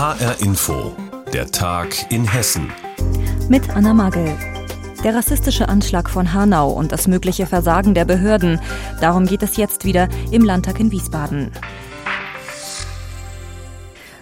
[0.00, 0.96] HR Info,
[1.30, 2.72] der Tag in Hessen.
[3.50, 4.34] Mit Anna Magel.
[5.04, 8.62] Der rassistische Anschlag von Hanau und das mögliche Versagen der Behörden.
[9.02, 11.52] Darum geht es jetzt wieder im Landtag in Wiesbaden.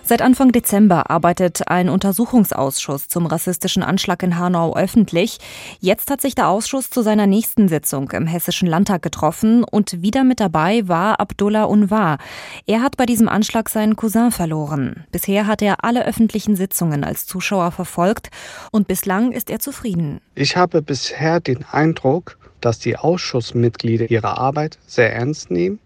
[0.08, 5.36] Seit Anfang Dezember arbeitet ein Untersuchungsausschuss zum rassistischen Anschlag in Hanau öffentlich.
[5.80, 10.24] Jetzt hat sich der Ausschuss zu seiner nächsten Sitzung im Hessischen Landtag getroffen und wieder
[10.24, 12.16] mit dabei war Abdullah Unwar.
[12.64, 15.04] Er hat bei diesem Anschlag seinen Cousin verloren.
[15.12, 18.30] Bisher hat er alle öffentlichen Sitzungen als Zuschauer verfolgt
[18.72, 20.22] und bislang ist er zufrieden.
[20.34, 25.78] Ich habe bisher den Eindruck, dass die Ausschussmitglieder ihre Arbeit sehr ernst nehmen,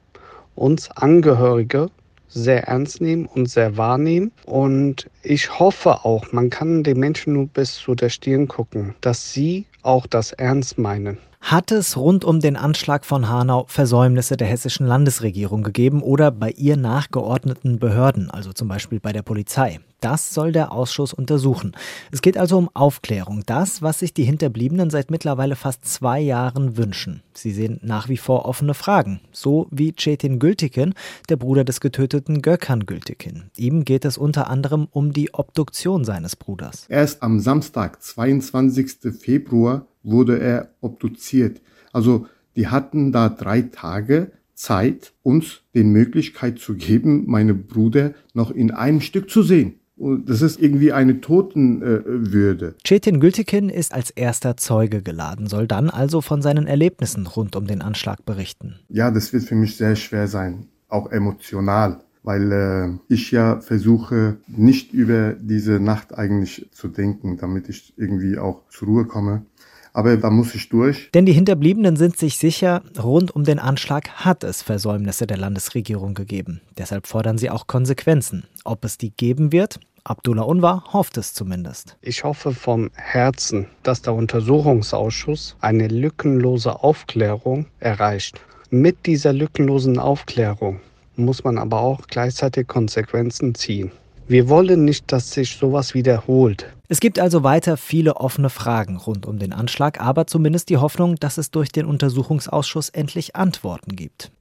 [0.55, 1.91] uns Angehörige
[2.33, 4.33] sehr ernst nehmen und sehr wahrnehmen.
[4.47, 9.33] Und ich hoffe auch, man kann den Menschen nur bis zu der Stirn gucken, dass
[9.33, 11.19] sie auch das ernst meinen.
[11.41, 16.51] Hat es rund um den Anschlag von Hanau Versäumnisse der hessischen Landesregierung gegeben oder bei
[16.51, 19.81] ihr nachgeordneten Behörden, also zum Beispiel bei der Polizei?
[20.03, 21.73] Das soll der Ausschuss untersuchen.
[22.11, 26.77] Es geht also um Aufklärung, das, was sich die Hinterbliebenen seit mittlerweile fast zwei Jahren
[26.77, 27.23] wünschen.
[27.35, 30.95] Sie sehen nach wie vor offene Fragen, so wie Cetin Gültekin,
[31.29, 33.45] der Bruder des getöteten Gökhan Gültekin.
[33.57, 36.87] Ihm geht es unter anderem um die Obduktion seines Bruders.
[36.89, 39.15] Erst am Samstag, 22.
[39.17, 41.61] Februar, wurde er obduziert.
[41.93, 48.51] Also die hatten da drei Tage Zeit, uns die Möglichkeit zu geben, meine Bruder noch
[48.51, 49.79] in einem Stück zu sehen.
[50.03, 52.75] Und das ist irgendwie eine Totenwürde.
[52.85, 57.69] Cetin Gültekin ist als erster Zeuge geladen, soll dann also von seinen Erlebnissen rund um
[57.69, 58.81] den Anschlag berichten.
[58.89, 64.39] Ja, das wird für mich sehr schwer sein, auch emotional, weil äh, ich ja versuche,
[64.49, 69.47] nicht über diese Nacht eigentlich zu denken, damit ich irgendwie auch zur Ruhe komme.
[69.93, 71.11] Aber da muss ich durch.
[71.13, 76.15] Denn die Hinterbliebenen sind sich sicher, rund um den Anschlag hat es Versäumnisse der Landesregierung
[76.15, 76.61] gegeben.
[76.77, 78.45] Deshalb fordern sie auch Konsequenzen.
[78.65, 81.97] Ob es die geben wird, Abdullah Unwar hofft es zumindest.
[82.01, 88.41] Ich hoffe vom Herzen, dass der Untersuchungsausschuss eine lückenlose Aufklärung erreicht.
[88.71, 90.81] Mit dieser lückenlosen Aufklärung
[91.15, 93.93] muss man aber auch gleichzeitig Konsequenzen ziehen.
[94.27, 96.67] Wir wollen nicht, dass sich sowas wiederholt.
[96.89, 101.17] Es gibt also weiter viele offene Fragen rund um den Anschlag, aber zumindest die Hoffnung,
[101.17, 104.33] dass es durch den Untersuchungsausschuss endlich Antworten gibt.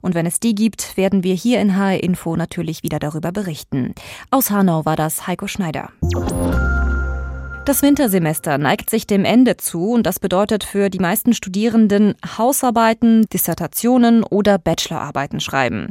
[0.00, 3.94] Und wenn es die gibt, werden wir hier in HR Info natürlich wieder darüber berichten.
[4.30, 5.90] Aus Hanau war das Heiko Schneider.
[7.68, 13.26] Das Wintersemester neigt sich dem Ende zu und das bedeutet für die meisten Studierenden Hausarbeiten,
[13.30, 15.88] Dissertationen oder Bachelorarbeiten schreiben.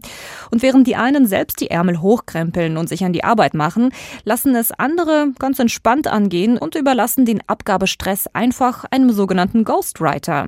[0.50, 3.92] Und während die einen selbst die Ärmel hochkrempeln und sich an die Arbeit machen,
[4.24, 10.48] lassen es andere ganz entspannt angehen und überlassen den Abgabestress einfach einem sogenannten Ghostwriter.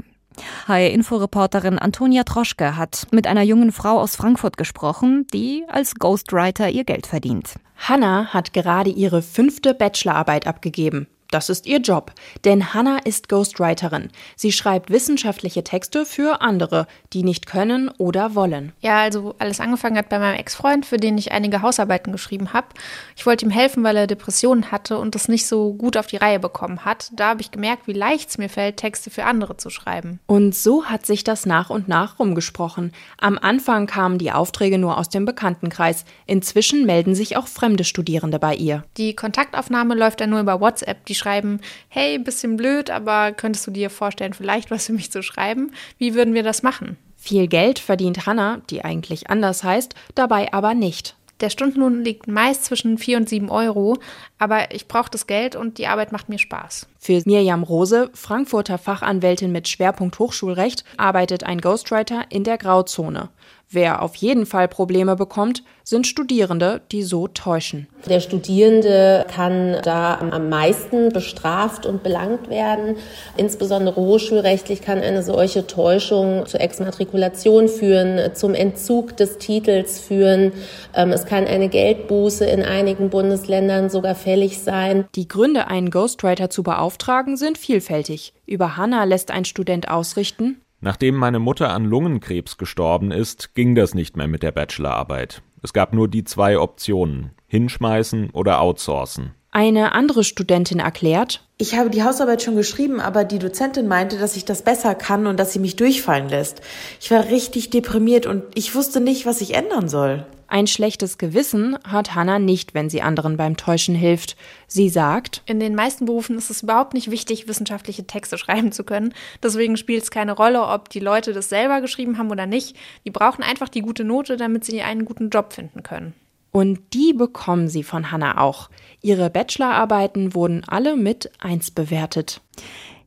[0.67, 6.83] HR-Info-Reporterin Antonia Troschke hat mit einer jungen Frau aus Frankfurt gesprochen, die als Ghostwriter ihr
[6.83, 7.55] Geld verdient.
[7.77, 11.07] Hannah hat gerade ihre fünfte Bachelorarbeit abgegeben.
[11.31, 12.11] Das ist ihr Job,
[12.43, 14.09] denn Hannah ist Ghostwriterin.
[14.35, 18.71] Sie schreibt wissenschaftliche Texte für andere, die nicht können oder wollen.
[18.79, 22.69] Ja, also alles angefangen hat bei meinem Ex-Freund, für den ich einige Hausarbeiten geschrieben habe.
[23.15, 26.17] Ich wollte ihm helfen, weil er Depressionen hatte und das nicht so gut auf die
[26.17, 27.11] Reihe bekommen hat.
[27.13, 30.19] Da habe ich gemerkt, wie leicht es mir fällt, Texte für andere zu schreiben.
[30.25, 32.91] Und so hat sich das nach und nach rumgesprochen.
[33.19, 36.05] Am Anfang kamen die Aufträge nur aus dem Bekanntenkreis.
[36.25, 38.83] Inzwischen melden sich auch fremde Studierende bei ihr.
[38.97, 41.05] Die Kontaktaufnahme läuft dann nur über WhatsApp.
[41.05, 41.59] Die schreiben,
[41.89, 45.71] hey, bisschen blöd, aber könntest du dir vorstellen, vielleicht was für mich zu schreiben?
[45.99, 46.97] Wie würden wir das machen?
[47.15, 51.15] Viel Geld verdient Hannah, die eigentlich anders heißt, dabei aber nicht.
[51.41, 53.97] Der Stundenlohn liegt meist zwischen 4 und 7 Euro,
[54.39, 56.87] aber ich brauche das Geld und die Arbeit macht mir Spaß.
[56.97, 63.29] Für Mirjam Rose, Frankfurter Fachanwältin mit Schwerpunkt Hochschulrecht, arbeitet ein Ghostwriter in der Grauzone.
[63.71, 67.87] Wer auf jeden Fall Probleme bekommt, sind Studierende, die so täuschen.
[68.07, 72.95] Der Studierende kann da am meisten bestraft und belangt werden.
[73.37, 80.51] Insbesondere hochschulrechtlich kann eine solche Täuschung zur Exmatrikulation führen, zum Entzug des Titels führen.
[80.95, 85.05] Ähm, es kann eine Geldbuße in einigen Bundesländern sogar fällig sein.
[85.13, 88.33] Die Gründe, einen Ghostwriter zu beauftragen, sind vielfältig.
[88.47, 93.93] Über Hannah lässt ein Student ausrichten, Nachdem meine Mutter an Lungenkrebs gestorben ist, ging das
[93.93, 95.41] nicht mehr mit der Bachelorarbeit.
[95.61, 99.31] Es gab nur die zwei Optionen, hinschmeißen oder outsourcen.
[99.51, 104.37] Eine andere Studentin erklärt, ich habe die Hausarbeit schon geschrieben, aber die Dozentin meinte, dass
[104.37, 106.61] ich das besser kann und dass sie mich durchfallen lässt.
[107.01, 110.25] Ich war richtig deprimiert und ich wusste nicht, was ich ändern soll.
[110.51, 114.35] Ein schlechtes Gewissen hat Hannah nicht, wenn sie anderen beim Täuschen hilft.
[114.65, 118.83] Sie sagt, in den meisten Berufen ist es überhaupt nicht wichtig, wissenschaftliche Texte schreiben zu
[118.83, 119.13] können.
[119.43, 122.75] Deswegen spielt es keine Rolle, ob die Leute das selber geschrieben haben oder nicht.
[123.05, 126.15] Die brauchen einfach die gute Note, damit sie einen guten Job finden können.
[126.51, 128.71] Und die bekommen sie von Hannah auch.
[129.01, 132.41] Ihre Bachelorarbeiten wurden alle mit 1 bewertet.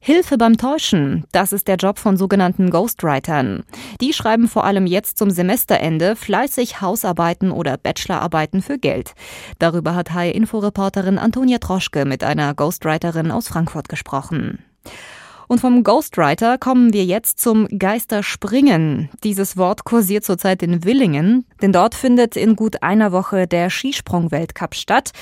[0.04, 3.62] Hilfe beim Täuschen, das ist der Job von sogenannten Ghostwritern.
[4.00, 9.12] Die schreiben vor allem jetzt zum Semesterende fleißig Hausarbeiten oder Bachelorarbeiten für Geld.
[9.60, 14.64] Darüber hat Hai-Info-Reporterin Antonia Troschke mit einer Ghostwriterin aus Frankfurt gesprochen.
[15.48, 19.10] Und vom Ghostwriter kommen wir jetzt zum Geisterspringen.
[19.24, 24.74] Dieses Wort kursiert zurzeit in Willingen, denn dort findet in gut einer Woche der Skisprung-Weltcup
[24.74, 25.12] statt.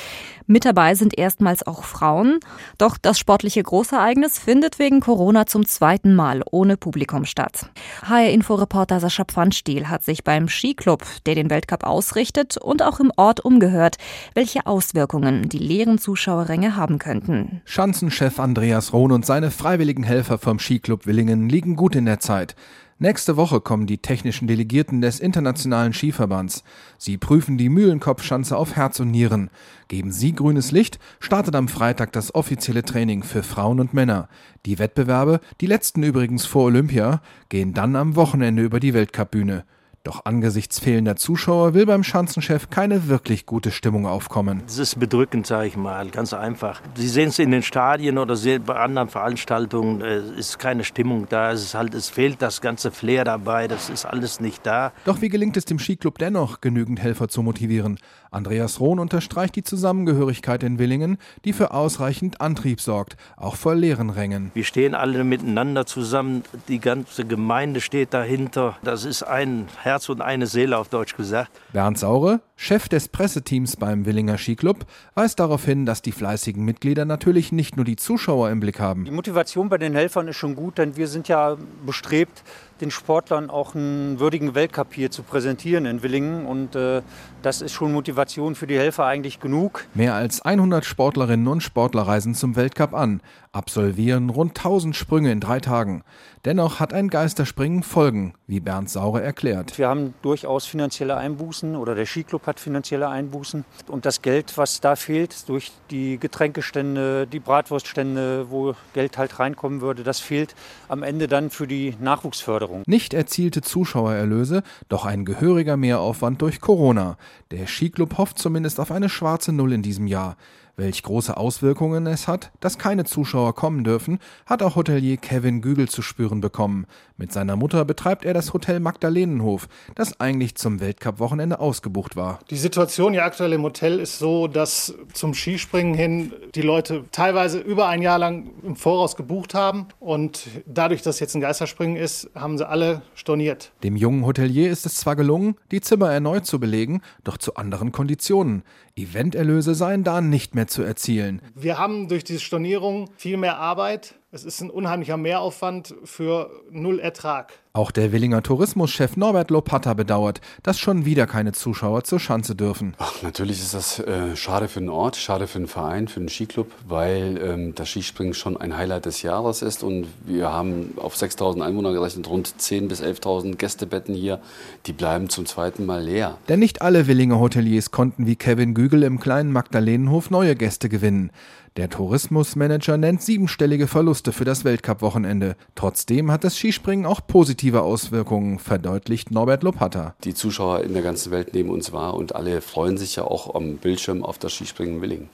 [0.50, 2.40] Mit dabei sind erstmals auch Frauen.
[2.76, 7.70] Doch das sportliche Großereignis findet wegen Corona zum zweiten Mal ohne Publikum statt.
[8.02, 13.44] HR-Info-Reporter Sascha Pfannstiel hat sich beim Skiclub, der den Weltcup ausrichtet, und auch im Ort
[13.44, 13.98] umgehört,
[14.34, 17.62] welche Auswirkungen die leeren Zuschauerränge haben könnten.
[17.64, 22.56] Schanzenchef Andreas Rohn und seine freiwilligen Helfer vom Skiclub Willingen liegen gut in der Zeit.
[22.98, 26.64] Nächste Woche kommen die technischen Delegierten des Internationalen Skiverbands.
[26.98, 29.50] Sie prüfen die Mühlenkopfschanze auf Herz und Nieren.
[29.86, 34.28] Geben Sie grünes Licht, startet am Freitag das offizielle Training für Frauen und Männer.
[34.66, 39.64] Die Wettbewerbe, die letzten übrigens vor Olympia, gehen dann am Wochenende über die Weltcupbühne.
[40.02, 44.62] Doch angesichts fehlender Zuschauer will beim Schanzenchef keine wirklich gute Stimmung aufkommen.
[44.64, 46.80] Das ist bedrückend, sage ich mal, ganz einfach.
[46.94, 51.26] Sie sehen es in den Stadien oder bei anderen Veranstaltungen, es äh, ist keine Stimmung
[51.28, 51.52] da.
[51.52, 54.92] Es, ist halt, es fehlt das ganze Flair dabei, das ist alles nicht da.
[55.04, 57.98] Doch wie gelingt es dem Skiclub dennoch, genügend Helfer zu motivieren?
[58.30, 64.08] Andreas Rohn unterstreicht die Zusammengehörigkeit in Willingen, die für ausreichend Antrieb sorgt, auch vor leeren
[64.08, 64.50] Rängen.
[64.54, 68.78] Wir stehen alle miteinander zusammen, die ganze Gemeinde steht dahinter.
[68.82, 71.50] Das ist ein Herz und eine Seele auf Deutsch gesagt.
[71.72, 77.04] Bernd Saure, Chef des Presseteams beim Willinger Skiclub, weist darauf hin, dass die fleißigen Mitglieder
[77.04, 79.04] natürlich nicht nur die Zuschauer im Blick haben.
[79.04, 82.42] Die Motivation bei den Helfern ist schon gut, denn wir sind ja bestrebt,
[82.80, 86.46] den Sportlern auch einen würdigen Weltcup hier zu präsentieren in Willingen.
[86.46, 87.02] Und äh,
[87.42, 89.86] das ist schon Motivation für die Helfer eigentlich genug.
[89.94, 93.20] Mehr als 100 Sportlerinnen und Sportler reisen zum Weltcup an,
[93.52, 96.02] absolvieren rund 1000 Sprünge in drei Tagen.
[96.44, 99.76] Dennoch hat ein Geisterspringen Folgen, wie Bernd Saure erklärt.
[99.76, 103.66] Wir haben durchaus finanzielle Einbußen oder der Skiclub hat finanzielle Einbußen.
[103.88, 109.82] Und das Geld, was da fehlt durch die Getränkestände, die Bratwurststände, wo Geld halt reinkommen
[109.82, 110.54] würde, das fehlt
[110.88, 112.69] am Ende dann für die Nachwuchsförderung.
[112.70, 112.82] Förderung.
[112.86, 117.18] Nicht erzielte Zuschauererlöse, doch ein gehöriger Mehraufwand durch Corona.
[117.50, 120.36] Der Skiclub hofft zumindest auf eine schwarze Null in diesem Jahr.
[120.80, 125.90] Welch große Auswirkungen es hat, dass keine Zuschauer kommen dürfen, hat auch Hotelier Kevin Gügel
[125.90, 126.86] zu spüren bekommen.
[127.18, 132.38] Mit seiner Mutter betreibt er das Hotel Magdalenenhof, das eigentlich zum Weltcup-Wochenende ausgebucht war.
[132.48, 137.58] Die Situation hier aktuell im Hotel ist so, dass zum Skispringen hin die Leute teilweise
[137.58, 139.88] über ein Jahr lang im Voraus gebucht haben.
[139.98, 143.70] Und dadurch, dass jetzt ein Geisterspringen ist, haben sie alle storniert.
[143.82, 147.92] Dem jungen Hotelier ist es zwar gelungen, die Zimmer erneut zu belegen, doch zu anderen
[147.92, 148.62] Konditionen.
[149.02, 151.42] Eventerlöse seien da nicht mehr zu erzielen.
[151.54, 154.14] Wir haben durch diese Stornierung viel mehr Arbeit.
[154.32, 157.52] Es ist ein unheimlicher Mehraufwand für null Ertrag.
[157.72, 162.94] Auch der Willinger Tourismuschef Norbert Lopatta bedauert, dass schon wieder keine Zuschauer zur Schanze dürfen.
[162.98, 166.28] Ach, natürlich ist das äh, schade für den Ort, schade für den Verein, für den
[166.28, 171.16] Skiclub, weil ähm, das Skispringen schon ein Highlight des Jahres ist und wir haben auf
[171.16, 174.40] 6000 Einwohner gerechnet rund 10.000 bis 11.000 Gästebetten hier.
[174.86, 176.38] Die bleiben zum zweiten Mal leer.
[176.48, 181.32] Denn nicht alle Willinger Hoteliers konnten wie Kevin Gügel im kleinen Magdalenenhof neue Gäste gewinnen.
[181.76, 185.54] Der Tourismusmanager nennt siebenstellige Verluste für das Weltcup-Wochenende.
[185.76, 190.16] Trotzdem hat das Skispringen auch positive Auswirkungen, verdeutlicht Norbert Lopatta.
[190.24, 193.54] Die Zuschauer in der ganzen Welt nehmen uns wahr und alle freuen sich ja auch
[193.54, 195.28] am Bildschirm auf das Skispringen in Willingen.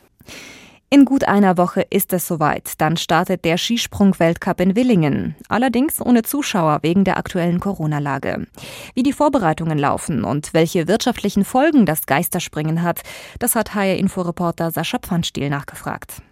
[0.89, 2.81] In gut einer Woche ist es soweit.
[2.81, 5.35] Dann startet der Skisprung-Weltcup in Willingen.
[5.49, 8.47] Allerdings ohne Zuschauer wegen der aktuellen Corona-Lage.
[8.95, 13.01] Wie die Vorbereitungen laufen und welche wirtschaftlichen Folgen das Geisterspringen hat,
[13.41, 16.23] das hat HR-Inforeporter Sascha Pfannstiel nachgefragt.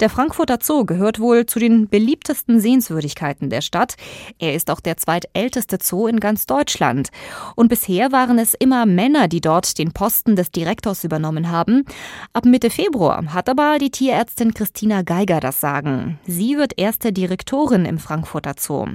[0.00, 3.96] Der Frankfurter Zoo gehört wohl zu den beliebtesten Sehenswürdigkeiten der Stadt.
[4.38, 7.10] Er ist auch der zweitälteste Zoo in ganz Deutschland.
[7.54, 11.84] Und bisher waren es immer Männer, die dort den Posten des Direktors übernommen haben.
[12.32, 16.18] Ab Mitte Februar hat aber die Tierärztin Christina Geiger das Sagen.
[16.26, 18.86] Sie wird erste Direktorin im Frankfurter Zoo.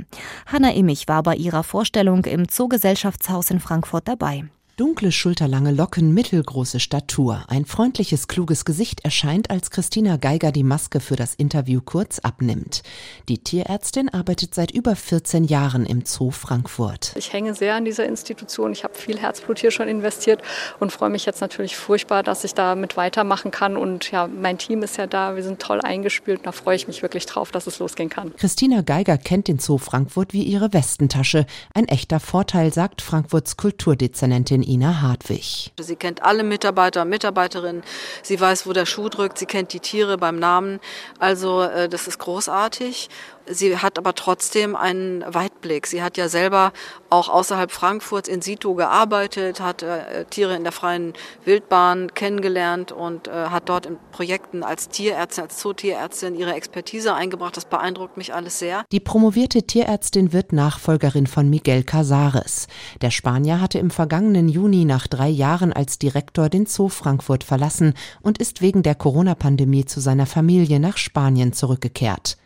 [0.48, 4.46] Hanna Immich war bei ihrer Vorstellung im Zoogesellschaftshaus in Frankfurt dabei.
[4.78, 11.00] Dunkle, schulterlange Locken, mittelgroße Statur, ein freundliches, kluges Gesicht erscheint, als Christina Geiger die Maske
[11.00, 12.84] für das Interview kurz abnimmt.
[13.30, 17.14] Die Tierärztin arbeitet seit über 14 Jahren im Zoo Frankfurt.
[17.16, 18.74] Ich hänge sehr an dieser Institution.
[18.74, 20.42] Ich habe viel Herzblut hier schon investiert
[20.82, 23.78] und freue mich jetzt natürlich furchtbar, dass ich da mit weitermachen kann.
[23.78, 26.42] Und ja, mein Team ist ja da, wir sind toll eingespielt.
[26.44, 28.36] Da freue ich mich wirklich drauf, dass es losgehen kann.
[28.36, 31.46] Christina Geiger kennt den Zoo Frankfurt wie ihre Westentasche.
[31.74, 35.72] Ein echter Vorteil, sagt Frankfurts Kulturdezernentin Ina Hartwig.
[35.80, 37.84] Sie kennt alle Mitarbeiter und Mitarbeiterinnen.
[38.24, 39.38] Sie weiß, wo der Schuh drückt.
[39.38, 40.80] Sie kennt die Tiere beim Namen.
[41.20, 43.10] Also äh, das ist großartig.
[43.48, 45.88] Sie hat aber trotzdem einen Weitblick.
[45.88, 46.74] Sie hat ja selber
[47.10, 53.28] auch außerhalb Frankfurts in situ gearbeitet, hat äh, Tiere in der freien Wildbahn kennengelernt und
[53.28, 57.56] äh, hat dort in Projekten als Tierärztin, als Zootierärztin ihre Expertise eingebracht.
[57.56, 58.84] Das beeindruckt mich alles sehr.
[58.92, 62.68] Die promovierte Tierärztin wird Nachfolgerin von Miguel Casares.
[63.02, 67.94] Der Spanier hatte im vergangenen Juni nach drei Jahren als Direktor den Zoo Frankfurt verlassen
[68.22, 72.38] und ist wegen der Corona-Pandemie zu seiner Familie nach Spanien zurückgekehrt.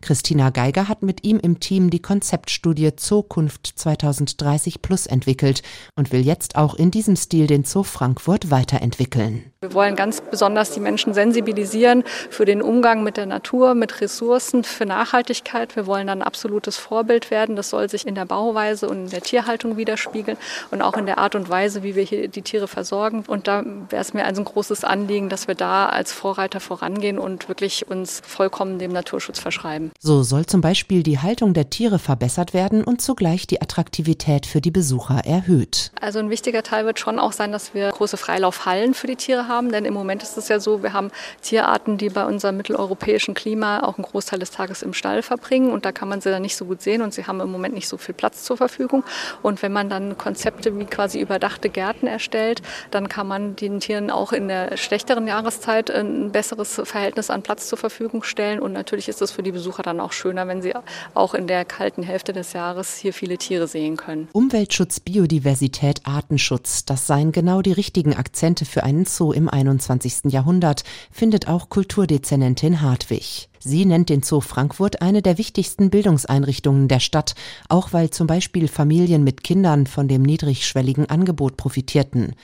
[0.00, 5.62] Christina Geiger hat mit ihm im Team die Konzeptstudie Zukunft 2030 Plus entwickelt
[5.96, 9.44] und will jetzt auch in diesem Stil den Zoo Frankfurt weiterentwickeln.
[9.60, 14.62] Wir wollen ganz besonders die Menschen sensibilisieren für den Umgang mit der Natur, mit Ressourcen,
[14.62, 15.74] für Nachhaltigkeit.
[15.74, 17.56] Wir wollen dann ein absolutes Vorbild werden.
[17.56, 20.36] Das soll sich in der Bauweise und in der Tierhaltung widerspiegeln
[20.70, 23.24] und auch in der Art und Weise, wie wir hier die Tiere versorgen.
[23.26, 27.18] Und da wäre es mir also ein großes Anliegen, dass wir da als Vorreiter vorangehen
[27.18, 29.73] und wirklich uns vollkommen dem Naturschutz verschreiben.
[30.00, 34.60] So soll zum Beispiel die Haltung der Tiere verbessert werden und zugleich die Attraktivität für
[34.60, 35.90] die Besucher erhöht.
[36.00, 39.48] Also ein wichtiger Teil wird schon auch sein, dass wir große Freilaufhallen für die Tiere
[39.48, 41.10] haben, denn im Moment ist es ja so, wir haben
[41.42, 45.84] Tierarten, die bei unserem mitteleuropäischen Klima auch einen Großteil des Tages im Stall verbringen und
[45.84, 47.88] da kann man sie dann nicht so gut sehen und sie haben im Moment nicht
[47.88, 49.04] so viel Platz zur Verfügung.
[49.42, 54.10] Und wenn man dann Konzepte wie quasi überdachte Gärten erstellt, dann kann man den Tieren
[54.10, 59.08] auch in der schlechteren Jahreszeit ein besseres Verhältnis an Platz zur Verfügung stellen und natürlich
[59.08, 60.72] ist es für die Besucher dann auch schöner, wenn sie
[61.14, 64.28] auch in der kalten Hälfte des Jahres hier viele Tiere sehen können.
[64.32, 70.32] Umweltschutz, Biodiversität, Artenschutz, das seien genau die richtigen Akzente für einen Zoo im 21.
[70.32, 73.48] Jahrhundert, findet auch Kulturdezernentin Hartwig.
[73.66, 77.34] Sie nennt den Zoo Frankfurt eine der wichtigsten Bildungseinrichtungen der Stadt,
[77.70, 82.34] auch weil zum Beispiel Familien mit Kindern von dem niedrigschwelligen Angebot profitierten.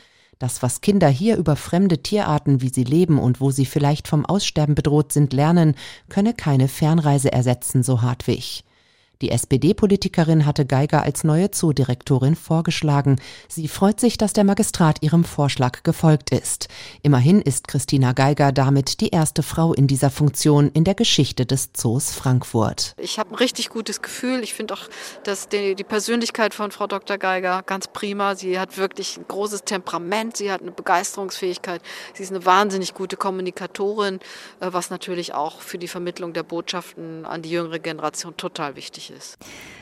[0.40, 4.24] Das, was Kinder hier über fremde Tierarten, wie sie leben und wo sie vielleicht vom
[4.24, 5.74] Aussterben bedroht sind, lernen,
[6.08, 8.64] könne keine Fernreise ersetzen, so Hartwig.
[9.22, 13.20] Die SPD-Politikerin hatte Geiger als neue Zoodirektorin vorgeschlagen.
[13.48, 16.68] Sie freut sich, dass der Magistrat ihrem Vorschlag gefolgt ist.
[17.02, 21.74] Immerhin ist Christina Geiger damit die erste Frau in dieser Funktion in der Geschichte des
[21.74, 22.94] Zoos Frankfurt.
[22.96, 24.42] Ich habe ein richtig gutes Gefühl.
[24.42, 24.88] Ich finde auch,
[25.24, 27.18] dass die, die, Persönlichkeit von Frau Dr.
[27.18, 28.36] Geiger ganz prima.
[28.36, 30.38] Sie hat wirklich ein großes Temperament.
[30.38, 31.82] Sie hat eine Begeisterungsfähigkeit.
[32.14, 34.20] Sie ist eine wahnsinnig gute Kommunikatorin,
[34.60, 39.09] äh, was natürlich auch für die Vermittlung der Botschaften an die jüngere Generation total wichtig
[39.09, 39.38] ist ist.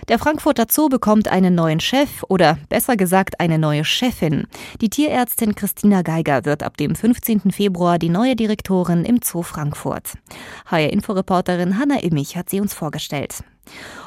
[0.08, 4.46] Der Frankfurter Zoo bekommt einen neuen Chef oder besser gesagt eine neue Chefin.
[4.80, 7.50] Die Tierärztin Christina Geiger wird ab dem 15.
[7.52, 10.14] Februar die neue Direktorin im Zoo Frankfurt.
[10.66, 13.44] HR-Inforeporterin Hanna Immich hat sie uns vorgestellt.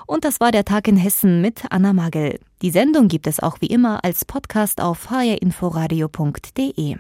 [0.08, 2.40] Und das war der Tag in Hessen mit Anna Magel.
[2.62, 6.98] Die Sendung gibt es auch wie immer als Podcast auf hrinforadio.de.